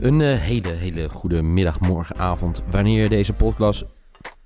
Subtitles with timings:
[0.00, 2.62] Een eh, hele, hele goede middag, morgen, avond.
[2.70, 3.84] Wanneer je deze podcast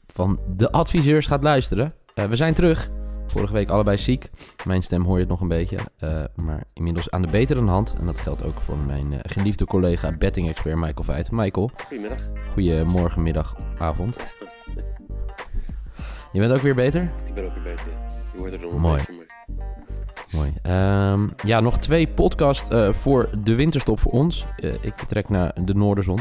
[0.06, 1.92] van de adviseurs gaat luisteren.
[2.14, 2.90] Eh, we zijn terug.
[3.26, 4.28] Vorige week allebei ziek.
[4.64, 5.76] Mijn stem hoor je het nog een beetje.
[5.98, 7.94] eh, maar inmiddels aan de betere hand.
[7.98, 11.30] En dat geldt ook voor mijn geliefde collega betting-expert Michael Veit.
[11.30, 12.18] Michael, Goedemiddag.
[12.52, 14.16] goedemorgen, middag, avond.
[16.32, 17.10] Je bent ook weer beter?
[17.26, 17.86] Ik ben ook weer beter.
[18.32, 18.96] Je hoort er nog een Mooi.
[18.96, 19.23] beetje,
[20.64, 24.46] Ehm, ja, nog twee podcasts eh, voor de winterstop voor ons.
[24.56, 26.18] Eh, ik vertrek naar de Noorderzon.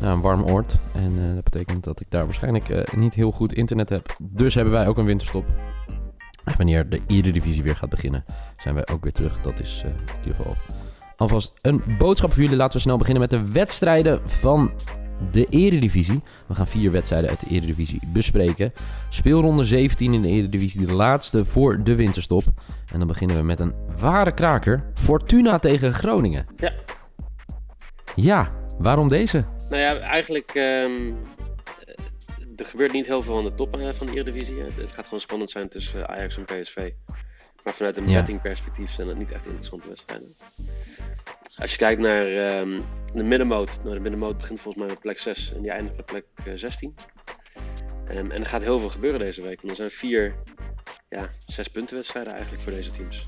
[0.00, 0.76] Naar een warm oord.
[0.94, 4.16] En eh, dat betekent dat ik daar waarschijnlijk niet heel goed internet heb.
[4.20, 5.44] Dus hebben wij ook een winterstop.
[6.44, 8.24] En wanneer de Eredivisie weer gaat beginnen,
[8.56, 9.40] zijn wij ook weer terug.
[9.40, 10.54] Dat is in ieder geval
[11.16, 12.56] alvast een boodschap voor jullie.
[12.56, 14.72] Laten we snel beginnen met de wedstrijden van
[15.30, 16.22] de Eredivisie.
[16.46, 18.72] We gaan vier wedstrijden uit de Eredivisie bespreken.
[19.08, 22.44] Speelronde 17 in de Eredivisie, de laatste voor de winterstop.
[22.92, 24.84] En dan beginnen we met een ware kraker.
[24.94, 26.46] Fortuna tegen Groningen.
[26.56, 26.72] Ja.
[28.14, 29.44] Ja, waarom deze?
[29.70, 30.50] Nou ja, eigenlijk...
[30.54, 31.08] eh,
[32.56, 34.60] er gebeurt niet heel veel aan de top eh, van de Eredivisie.
[34.60, 36.90] Het gaat gewoon spannend zijn tussen eh, Ajax en PSV.
[37.64, 40.34] Maar vanuit een bettingperspectief zijn dat niet echt interessante wedstrijden.
[41.56, 42.80] Als je kijkt naar ehm,
[43.12, 43.80] de middenmoot.
[43.82, 46.52] Nou, de middenmoot begint volgens mij met plek 6 en die eindigt bij plek eh,
[46.54, 46.94] 16.
[48.08, 49.56] Ehm, en er gaat heel veel gebeuren deze week.
[49.56, 50.34] Want er zijn vier,
[51.08, 53.24] ja, zes punten wedstrijden eigenlijk voor deze teams.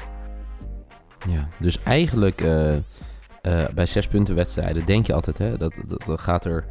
[1.29, 6.21] Ja, dus eigenlijk eh, eh, bij zes punten wedstrijden denk je altijd hè, dat, dat,
[6.21, 6.65] gaat er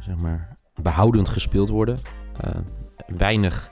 [0.00, 1.98] zeg maar, behoudend gespeeld worden.
[2.40, 2.60] Eh,
[3.06, 3.71] weinig,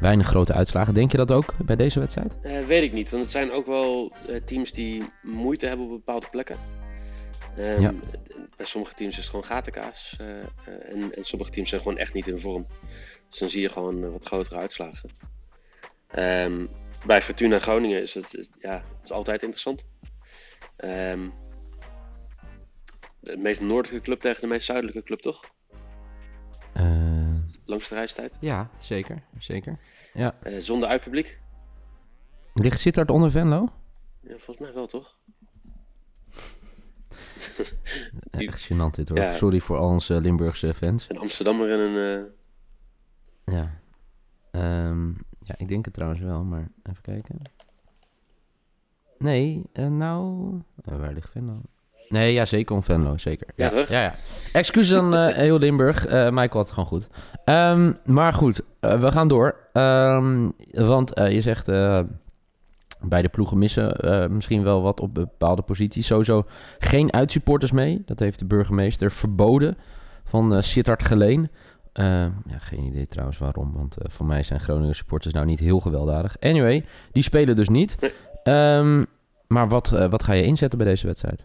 [0.00, 0.94] weinig grote uitslagen.
[0.94, 2.36] Denk je dat ook bij deze wedstrijd?
[2.42, 5.92] Eh, weet ik niet, want het zijn ook wel eh, teams die moeite hebben op
[5.92, 6.56] bepaalde plekken.
[7.56, 7.94] Ehm, Ja.
[8.56, 10.28] Bij sommige teams is het gewoon gatenkaas eh,
[10.92, 12.66] en, en sommige teams zijn gewoon echt niet in vorm.
[13.30, 15.10] Dus dan zie je gewoon wat grotere uitslagen.
[16.08, 16.66] Ehm,
[17.06, 19.86] bij Fortuna Groningen is het is, ja, het is altijd interessant.
[20.76, 21.28] Ehm,
[23.20, 25.44] de meest noordelijke club tegen de meest zuidelijke club, toch?
[27.68, 28.36] Langste reistijd.
[28.40, 29.22] ja, zeker.
[29.38, 29.78] zeker.
[30.14, 31.40] Eh, zonder uitpubliek.
[32.54, 33.68] Ligt Sittard onder Venlo?
[34.20, 35.16] Ja, volgens mij wel, toch?
[38.30, 39.18] Echt gênant dit hoor.
[39.18, 39.36] Ja.
[39.36, 41.06] Sorry voor al onze Limburgse fans.
[41.08, 42.26] Een Amsterdammer en een...
[43.44, 43.80] eh, Ja.
[44.50, 45.08] Ehm,
[45.42, 47.38] ja, ik denk het trouwens wel, maar even kijken.
[49.18, 50.50] Nee, eh, nou...
[50.84, 51.60] waar ligt Venlo?
[52.08, 53.46] Nee, ja, zeker om Venlo, zeker.
[53.56, 53.88] Ja, Ja, toch?
[53.88, 54.14] Ja, ja.
[54.52, 56.06] Excuses aan eh, heel Limburg.
[56.06, 57.08] Eh Michael had het gewoon goed.
[57.44, 59.56] Ehm, maar goed, eh, we gaan door.
[59.72, 61.68] Ehm, want je zegt...
[61.68, 62.00] eh
[63.02, 63.96] beide ploegen missen
[64.30, 66.06] misschien wel wat op bepaalde posities.
[66.06, 66.44] Sowieso
[66.78, 68.02] geen uitsupporters mee.
[68.06, 69.76] Dat heeft de burgemeester verboden
[70.24, 71.50] van eh Sittard Geleen.
[71.92, 75.80] Eh, ja, geen idee trouwens waarom, want voor mij zijn Groningen supporters nou niet heel
[75.80, 76.36] gewelddadig.
[76.40, 77.96] Anyway, die spelen dus niet.
[78.42, 79.04] Ehm,
[79.46, 81.44] maar wat, wat ga je inzetten bij deze wedstrijd?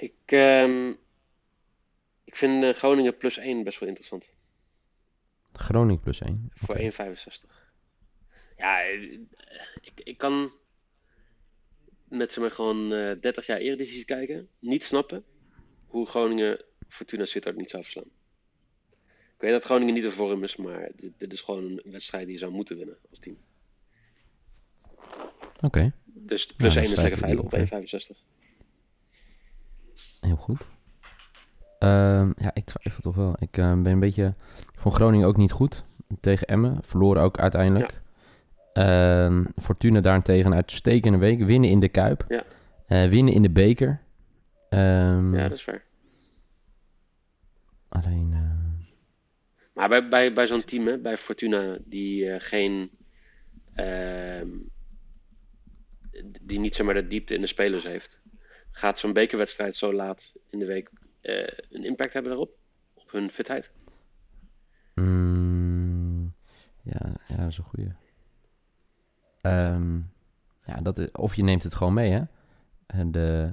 [0.00, 0.92] Ik, ehm,
[2.24, 4.32] ik vind eh, Groningen plus 1 best wel interessant.
[5.52, 6.50] Groningen plus 1.
[6.54, 7.62] Voor 1,65.
[8.56, 9.12] Ja, eh,
[9.80, 10.52] ik, ik kan
[12.08, 14.48] met zeg maar gewoon eh 30 jaar Eredivisie kijken.
[14.58, 15.24] Niet snappen
[15.86, 18.10] hoe Groningen Fortuna Sittard niet zou verslaan.
[19.34, 22.24] Ik weet dat Groningen niet in vorm is, maar dit, dit is gewoon een wedstrijd
[22.24, 23.36] die je zou moeten winnen als team.
[25.60, 28.33] Oké, Dus plus Ja, 1 dan is lekker veilig op 1,65.
[30.24, 30.66] Heel goed.
[31.78, 33.36] Ehm, ja, ik twijfel toch wel.
[33.38, 34.34] Ik eh, ben een beetje...
[34.76, 35.84] Vond Groningen ook niet goed
[36.20, 36.78] tegen Emmen.
[36.82, 38.00] Verloren ook uiteindelijk.
[38.72, 41.42] Ehm, Fortuna daarentegen een uitstekende week.
[41.44, 42.24] Winnen in de Kuip.
[42.28, 42.44] Ja.
[42.86, 44.00] Eh, winnen in de beker.
[44.68, 45.84] Ehm, Ja, dat is waar.
[47.88, 48.30] Alleen...
[48.32, 48.40] eh,
[49.74, 52.90] Maar bij, bij, bij zo'n team, hè, bij Fortuna, die geen.
[56.42, 58.22] die niet zeg maar de diepte in de spelers heeft.
[58.76, 60.90] Gaat zo'n bekerwedstrijd zo laat in de week
[61.20, 62.50] eh, een impact hebben daarop?
[62.94, 63.72] Op hun fitheid?
[64.94, 66.34] Mm,
[66.82, 67.92] ja, ja, dat is een goeie.
[69.40, 69.96] Ehm,
[70.66, 72.22] ja, dat is, of je neemt het gewoon mee, hè?
[73.10, 73.52] De,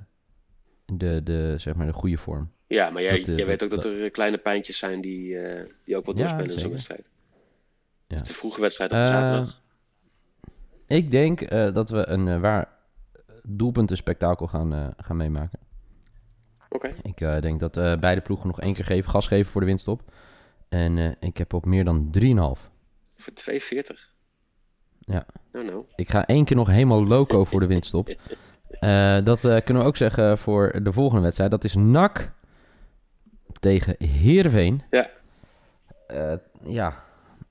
[0.85, 2.51] de, de, zeg maar, de goede vorm.
[2.67, 5.37] Ja, maar jij, Dat, eh, weet ook dat- dat er eh, kleine pijntjes zijn die,
[5.85, 7.03] die ook Ja, doorspelen in zo'n wedstrijd.
[8.07, 8.15] Ja.
[8.17, 9.61] Het is de vroege wedstrijd op zaterdag.
[10.87, 12.41] Ik denk dat we een eh,
[13.41, 15.59] waar doelpuntenspektakel gaan, eh, gaan meemaken.
[16.69, 16.93] Oké.
[17.01, 19.67] Ik eh, denk dat eh, beide ploegen nog één keer geven, gas geven voor de
[19.67, 20.01] winststop.
[20.69, 22.69] En eh, ik heb op meer dan 3,5.
[23.15, 23.59] Voor 2,40.
[24.99, 25.25] Ja.
[25.51, 25.85] Nou, nou.
[25.95, 28.09] Ik ga één keer nog helemaal loco voor de winststop.
[28.71, 31.51] Eh, dat kunnen we ook zeggen voor de volgende wedstrijd.
[31.51, 32.31] Dat is NAC
[33.59, 34.81] tegen Heerenveen.
[34.89, 35.09] Ja.
[36.63, 37.03] Ja,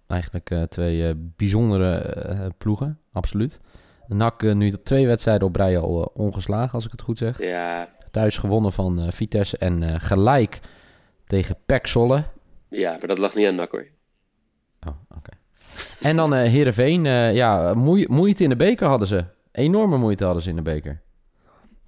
[0.06, 3.60] eigenlijk twee bijzondere ploegen, absoluut.
[4.14, 7.42] NAC uh, nu twee wedstrijden op rij al uh, ongeslagen, als ik het goed zeg.
[7.42, 7.88] Ja.
[8.10, 10.60] Thuis gewonnen van uh, Vitesse en gelijk
[11.26, 11.86] tegen Pek.
[12.68, 13.86] Ja, maar dat lag niet aan NAC hoor.
[14.86, 15.30] Oh, oké.
[16.00, 17.04] En dan uh, Heerenveen.
[17.34, 19.24] ja, moe moeite in de beker hadden ze.
[19.52, 21.00] Enorme moeite hadden ze in de beker.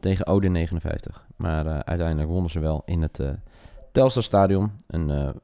[0.00, 1.26] Tegen Ode 59.
[1.36, 3.20] Maar uiteindelijk wonnen ze wel in het
[3.92, 4.70] Telstar Stadion.
[4.86, 5.34] En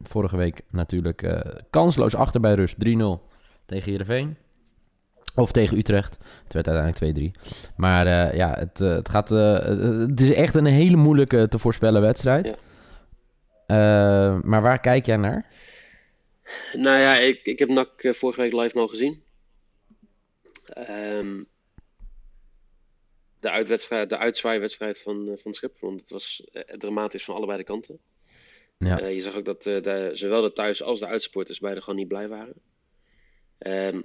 [0.00, 1.26] vorige week natuurlijk
[1.70, 2.76] kansloos achter bij rust.
[2.76, 2.78] 3-0
[3.66, 4.36] tegen Heerenveen.
[5.38, 6.18] Of tegen Utrecht.
[6.44, 7.72] Het werd uiteindelijk 2-3.
[7.76, 9.58] Maar uh, ja, het, uh, het, gaat, uh,
[10.08, 12.56] het is echt een hele moeilijke te voorspellen wedstrijd.
[13.66, 14.40] Ja.
[14.44, 15.46] maar waar kijk jij naar?
[16.72, 19.22] Nou ja, ik, ik heb NAC vorige week live mogen zien.
[20.88, 21.46] Um,
[23.40, 25.80] de, uitwedstrijd, de uitzwaaiwedstrijd van, van Schip.
[25.80, 26.44] Want het was
[26.78, 27.98] dramatisch van allebei de kanten.
[28.78, 29.06] Ja.
[29.06, 32.28] je zag ook dat de, zowel de thuis- als de uitsporters beide gewoon niet blij
[32.28, 32.54] waren.
[33.58, 34.02] Um,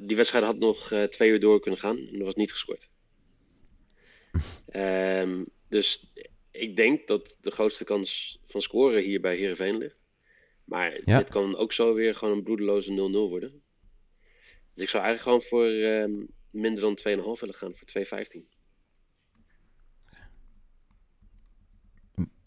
[0.00, 2.88] die wedstrijd had nog uh, twee uur door kunnen gaan en er was niet gescoord.
[4.72, 6.12] um, dus
[6.50, 9.98] ik denk dat de grootste kans van scoren hier bij Heerenveen ligt.
[10.64, 11.18] Maar ja.
[11.18, 13.62] dit kan ook zo weer gewoon een bloedeloze 0-0 worden.
[14.74, 18.40] Dus ik zou eigenlijk gewoon voor um, minder dan 2,5 willen gaan, voor 2,15.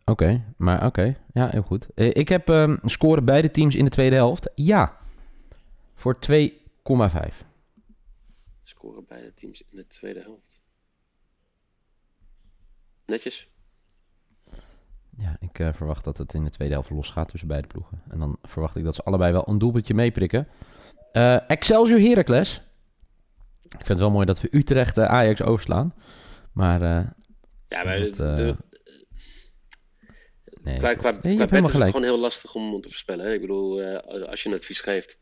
[0.05, 0.85] Oké, okay, maar oké.
[0.85, 1.17] Okay.
[1.33, 1.87] Ja, heel goed.
[1.95, 4.51] Ik heb um, scoren beide teams in de tweede helft.
[4.55, 4.97] Ja.
[5.95, 6.62] Voor 2 0,5.
[8.63, 10.61] Scoren beide teams in de tweede helft.
[13.05, 13.49] Netjes.
[15.17, 18.01] Ja, ik uh, verwacht dat het in de tweede helft losgaat tussen beide ploegen.
[18.09, 20.47] En dan verwacht ik dat ze allebei wel een doelpuntje meeprikken.
[21.13, 22.61] Uh, Excelsior Heracles.
[23.61, 25.93] Ik vind het wel mooi dat we Utrecht uh, Ajax overslaan.
[26.51, 26.81] Maar...
[27.67, 27.99] ja, maar...
[27.99, 28.55] Dat, de,
[30.61, 33.25] nee, qua qua, nee, qua is het gewoon heel lastig om te voorspellen.
[33.25, 33.33] Hè?
[33.33, 35.19] Ik bedoel, als je een advies geeft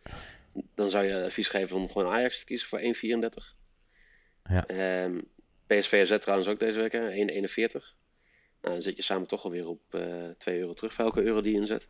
[0.76, 3.56] dan zou je advies geven om gewoon Ajax te kiezen voor 1,34.
[4.44, 4.66] Ja.
[4.68, 5.20] Um, ehm,
[5.68, 7.96] PSV AZ trouwens ook deze week, 1,41.
[8.62, 11.22] Nou, dan zit je samen toch alweer op uh, eh, 2 euro terug voor elke
[11.22, 11.90] euro die je inzet.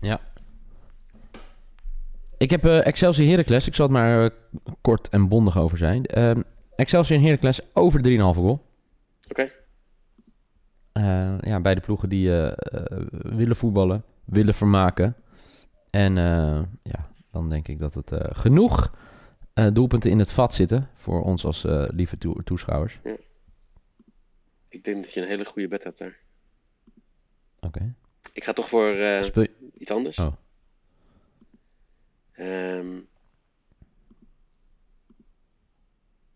[0.00, 0.20] Ja.
[2.38, 3.66] Ik heb uh, Excelsior Heracles.
[3.66, 4.30] Ik zal het maar uh,
[4.80, 6.18] kort en bondig over zijn.
[6.18, 6.36] Uh,
[6.76, 8.66] Excelsior en Heracles over 3,5 goal.
[9.28, 9.50] Oké.
[10.92, 11.40] Okay.
[11.40, 12.30] ja, beide ploegen die
[13.10, 15.16] willen voetballen, willen vermaken.
[15.90, 16.14] En
[16.82, 17.10] ja,
[17.40, 18.94] dan denk ik dat het uh, genoeg
[19.54, 23.00] uh, doelpunten in het vat zitten voor ons als uh, lieve to toeschouwers.
[23.04, 23.16] Ja.
[24.68, 26.16] Ik denk dat je een hele goede bed hebt daar.
[27.56, 27.66] Oké.
[27.66, 27.94] Okay.
[28.32, 28.94] Ik ga toch voor
[29.78, 30.18] iets anders.
[30.18, 30.32] Oh.
[32.38, 33.08] Um,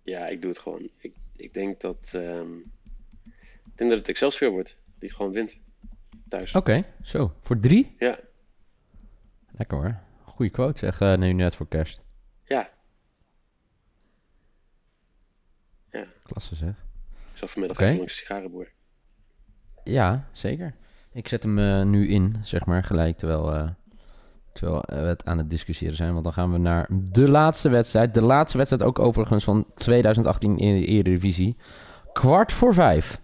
[0.02, 0.90] ja, ik doe het gewoon.
[0.98, 2.12] Ik, ik denk dat.
[2.14, 2.58] Um,
[3.64, 4.76] ik denk dat het Excelsior wordt.
[4.98, 5.58] Die gewoon wint.
[6.28, 6.54] Thuis.
[6.54, 7.34] Oké, okay, zo.
[7.40, 7.94] Voor drie?
[7.98, 8.18] Ja.
[9.50, 10.00] Lekker hoor.
[10.34, 12.00] Goeie quote zeg, uh, nu net voor kerst.
[12.44, 12.70] Ja.
[15.90, 16.04] Ja.
[16.22, 16.70] Klasse zeg.
[17.32, 17.88] Ik zal vanmiddag okay.
[17.88, 18.72] even langs de sigarenboer.
[19.84, 20.74] Ja, zeker.
[21.12, 23.68] Ik zet hem uh, nu in, zeg maar, gelijk terwijl, uh,
[24.52, 26.12] terwijl we het aan het discussiëren zijn.
[26.12, 28.14] Want dan gaan we naar de laatste wedstrijd.
[28.14, 31.56] De laatste wedstrijd ook overigens van 2018 in de Eredivisie.
[32.12, 33.20] Kwart voor vijf.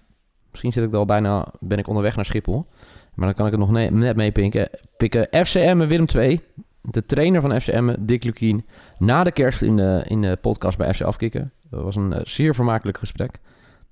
[0.51, 2.67] Misschien zit ik al bijna, ben ik onderweg naar Schiphol.
[3.15, 4.71] Maar dan kan ik het nog net mee pikken.
[4.97, 5.47] pikken.
[5.47, 6.45] FCM Willem 2
[6.91, 8.67] de trainer van FCM, Dick Lukien,
[8.99, 11.53] na de kerst in de, in de podcast bij FC Afkikken.
[11.71, 13.39] Dat was een uh, zeer vermakelijk gesprek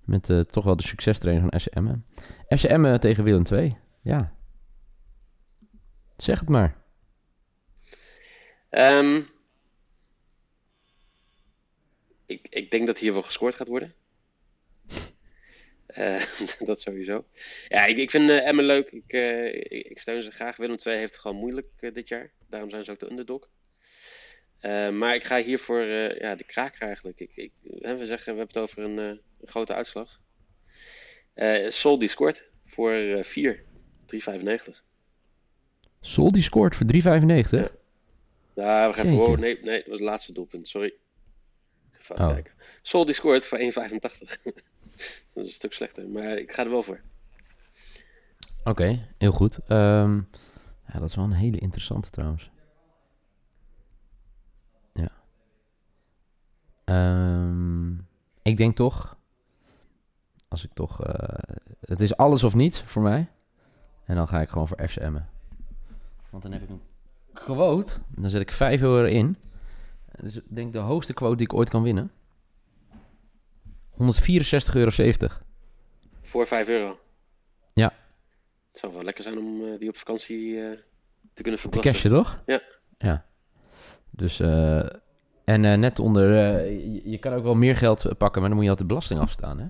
[0.04, 2.02] met uh, toch wel de succestrainer van.
[2.58, 3.76] FCM uh, tegen Willem 2.
[4.02, 4.34] Ja.
[6.16, 6.76] Zeg het maar.
[8.70, 9.26] Um,
[12.26, 13.94] ik, ik denk dat hier wel gescoord gaat worden.
[15.98, 16.22] Uh,
[16.68, 17.24] dat sowieso.
[17.68, 18.90] Ja, ik, ik vind uh, Emmen leuk.
[18.90, 20.56] Ik, uh, ik, steun ze graag.
[20.56, 22.30] Willem II heeft het gewoon moeilijk dit jaar.
[22.48, 23.48] Daarom zijn ze ook de underdog.
[24.92, 25.84] maar ik ga hier voor
[26.18, 27.20] ja, de kraker eigenlijk.
[27.20, 30.20] Ik, ik, we zeggen, we hebben het over een, een grote uitslag.
[31.68, 33.64] Sol die scoort voor 4.
[34.06, 34.84] 3,95.
[36.00, 37.00] Sol die scoort voor 3,95?
[37.50, 37.68] Ja.
[38.54, 39.18] Ja, we gaan even...
[39.18, 40.68] Oh, nee, nee, dat was het laatste doelpunt.
[40.68, 40.94] Sorry.
[42.00, 42.28] Even oh.
[42.32, 42.52] kijken.
[42.82, 43.62] Sol die scoort voor 1,85.
[45.32, 47.00] Dat is een stuk slechter, maar ik ga er wel voor.
[48.64, 49.58] Oké, heel goed.
[49.68, 50.28] Um,
[50.86, 52.50] ja, dat is wel een hele interessante trouwens.
[54.92, 55.10] Ja.
[56.84, 58.06] Um,
[58.42, 59.16] ik denk toch,
[60.48, 61.12] als ik toch, uh,
[61.80, 63.28] het is alles of niets voor mij.
[64.04, 65.18] En dan ga ik gewoon voor FCM.
[66.30, 66.82] Want dan heb ik een
[67.32, 69.36] quote, dan zet ik 5 euro in.
[70.20, 72.10] Dus ik denk de hoogste quote die ik ooit kan winnen.
[73.98, 74.90] 164,70 euro.
[76.22, 76.98] Voor 5 euro?
[77.74, 77.92] Ja.
[78.70, 80.70] Het zou wel lekker zijn om uh, die op vakantie uh,
[81.34, 81.92] te kunnen verplassen.
[81.92, 82.42] Te cashen, toch?
[82.46, 82.60] Ja.
[82.98, 83.24] Ja.
[84.10, 84.78] Dus uh,
[85.44, 88.54] En eh, net onder, eh, je, je kan ook wel meer geld pakken, maar dan
[88.54, 89.66] moet je altijd belasting afstaan, hè?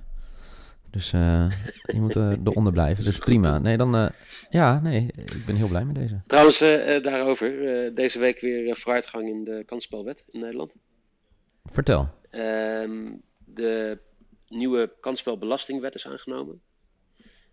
[0.90, 1.50] Dus eh,
[1.87, 3.04] je moet eh, eronder blijven.
[3.04, 3.59] Dus prima.
[3.59, 4.09] Nee, dan, eh,
[4.50, 6.21] ja, nee, ik ben heel blij met deze.
[6.26, 7.68] Trouwens, eh, eh, daarover.
[7.85, 10.76] eh, deze week weer eh, vooruitgang in de kansspelwet in Nederland.
[11.64, 12.09] Vertel.
[12.30, 13.12] Ehm,
[13.45, 13.99] de
[14.49, 16.61] nieuwe kansspelbelastingwet is aangenomen.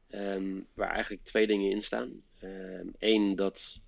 [0.09, 2.11] Ehm, waar eigenlijk twee dingen in staan.
[2.97, 3.81] Eén, dat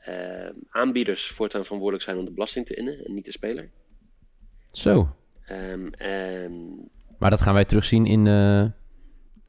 [0.00, 3.70] ehm, aanbieders voortaan verantwoordelijk zijn om de belasting te innen en niet de speler.
[4.72, 5.16] Zo.
[5.44, 6.78] Ehm, en
[7.18, 8.60] Maar dat gaan wij terugzien in, eh,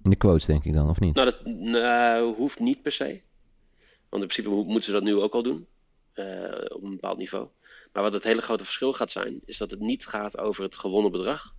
[0.04, 1.16] in de quotes, denk ik dan, of niet?
[1.16, 3.22] Nou, dat nou, hoeft niet per se.
[4.10, 5.68] Want in principe mo- moeten ze dat nu ook al doen.
[6.13, 7.48] eh, op een bepaald niveau.
[7.94, 10.78] Maar wat het hele grote verschil gaat zijn, is dat het niet gaat over het
[10.78, 11.56] gewonnen bedrag.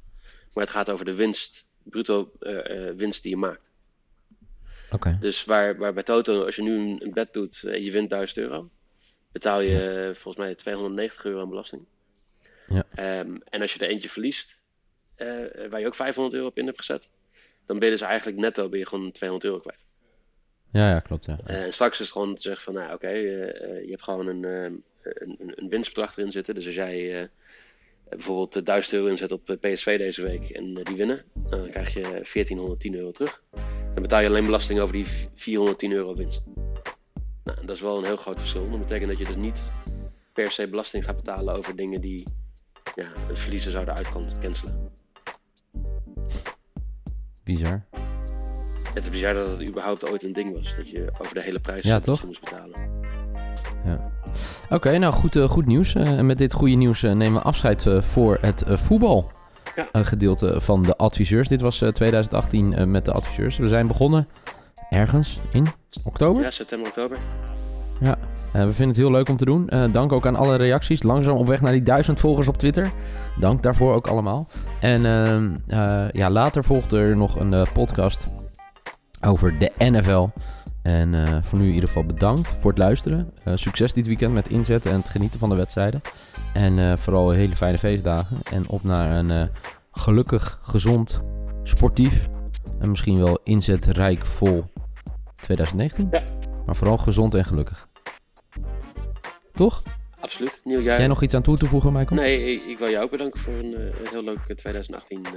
[0.54, 3.72] Maar het gaat over de winst, bruto eh, eh, winst die je maakt.
[4.90, 5.16] Oké.
[5.20, 8.38] Dus waar, waar bij Toto, als je nu een, bet doet en je wint 1000
[8.38, 8.70] euro,
[9.32, 11.84] betaal je eh, volgens mij 290 euro aan belasting.
[12.68, 12.86] Ja.
[12.94, 14.62] Ehm, en als je er eentje verliest,
[15.14, 15.26] eh,
[15.70, 17.10] waar je ook 500 euro op in hebt gezet,
[17.66, 19.86] dan ben je dus eigenlijk netto ben je gewoon 200 euro kwijt.
[20.74, 21.38] Ja, ja, klopt, ja.
[21.44, 24.02] Eh, en straks is het gewoon te zeggen van, nou oké, eh, eh, je hebt
[24.02, 24.64] gewoon een, eh,
[25.02, 26.54] een, een, winstbedrag erin zitten.
[26.54, 27.28] Dus als jij eh,
[28.14, 31.70] bijvoorbeeld eh, 1000 euro inzet op eh, PSV deze week en eh, die winnen, dan
[31.70, 33.42] krijg je 1410 euro terug.
[33.94, 36.42] Dan betaal je alleen belasting over die 410 euro winst.
[37.44, 38.64] Nou, dat is wel een heel groot verschil.
[38.64, 39.62] Dat betekent dat je dus niet
[40.32, 42.26] per se belasting gaat betalen over dingen die
[42.94, 44.92] ja, een verliezer zouden uit kunnen cancelen.
[47.44, 47.86] Bizar.
[48.94, 50.76] Het is bizar dat het überhaupt ooit een ding was.
[50.76, 52.93] Dat je over de hele prijs Ja, moest betalen.
[54.70, 55.94] Oké, nou goed, eh, goed nieuws.
[55.94, 59.32] Eh, en met dit goede nieuws eh, nemen we afscheid voor het voetbal.
[59.76, 60.04] Ja.
[60.04, 61.48] gedeelte van de adviseurs.
[61.48, 63.56] Dit was eh, 2018 eh, met de adviseurs.
[63.56, 64.28] We zijn begonnen
[64.90, 65.66] ergens in
[66.04, 66.42] oktober.
[66.42, 67.18] Ja, september, oktober.
[68.00, 68.12] Eh,
[68.52, 69.70] we vinden het heel leuk om te doen.
[69.92, 71.02] Dank ook aan alle reacties.
[71.02, 72.90] Langzaam op weg naar die duizend volgers op Twitter.
[73.40, 74.48] Dank daarvoor ook allemaal.
[74.80, 78.20] En ehm, eh, ja, later volgt er nog een podcast
[79.26, 80.26] over de NFL.
[80.84, 83.32] En eh, voor nu in ieder geval bedankt voor het luisteren.
[83.44, 86.00] Eh, succes dit weekend met inzetten en het genieten van de wedstrijden.
[86.54, 88.36] En eh, vooral hele fijne feestdagen.
[88.52, 89.50] En op naar een
[89.92, 91.22] gelukkig, gezond,
[91.62, 92.28] sportief
[92.78, 94.64] en misschien wel inzetrijk vol
[95.40, 96.08] 2019.
[96.10, 96.22] Ja.
[96.66, 97.88] Maar vooral gezond en gelukkig.
[99.52, 99.82] Toch?
[100.20, 100.60] Absoluut.
[100.64, 100.98] Nieuw jaar.
[100.98, 102.20] Jij nog iets aan toe te voegen, Michael?
[102.20, 105.32] Nee, ik, ik wil jou ook bedanken voor een, een heel leuk eh, 2018 eh,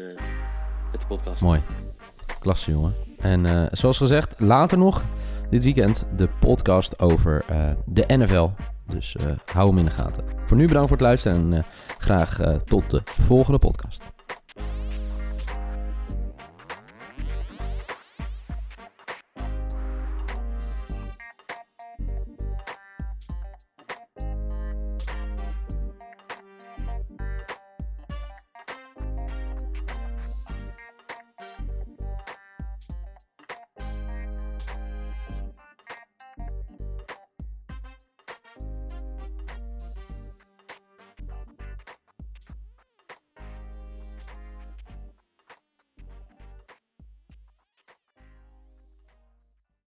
[0.92, 1.42] met de podcast.
[1.42, 1.62] Mooi.
[2.56, 2.94] Jongen.
[3.18, 5.06] En eh, zoals gezegd, later nog
[5.50, 8.50] dit weekend de podcast over eh, de NFL.
[8.86, 10.24] Dus eh, hou hem in de gaten.
[10.46, 11.66] Voor nu bedankt voor het luisteren en
[11.98, 14.17] graag tot de volgende podcast.